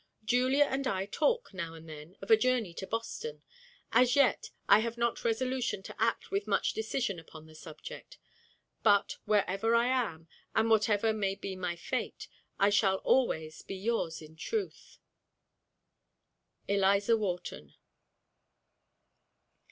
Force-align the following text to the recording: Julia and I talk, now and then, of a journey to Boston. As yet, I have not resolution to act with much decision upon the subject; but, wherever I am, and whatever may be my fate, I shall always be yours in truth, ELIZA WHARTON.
Julia 0.25 0.63
and 0.63 0.87
I 0.87 1.05
talk, 1.05 1.53
now 1.53 1.75
and 1.75 1.87
then, 1.87 2.17
of 2.23 2.31
a 2.31 2.35
journey 2.35 2.73
to 2.73 2.87
Boston. 2.87 3.43
As 3.91 4.15
yet, 4.15 4.49
I 4.67 4.79
have 4.79 4.97
not 4.97 5.23
resolution 5.23 5.83
to 5.83 6.01
act 6.01 6.31
with 6.31 6.47
much 6.47 6.73
decision 6.73 7.19
upon 7.19 7.45
the 7.45 7.53
subject; 7.53 8.17
but, 8.81 9.17
wherever 9.25 9.75
I 9.75 9.85
am, 9.85 10.27
and 10.55 10.71
whatever 10.71 11.13
may 11.13 11.35
be 11.35 11.55
my 11.55 11.75
fate, 11.75 12.27
I 12.59 12.71
shall 12.71 12.95
always 13.05 13.61
be 13.61 13.75
yours 13.75 14.23
in 14.23 14.35
truth, 14.35 14.97
ELIZA 16.67 17.17
WHARTON. 17.17 17.75